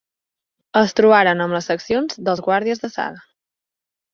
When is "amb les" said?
1.45-1.69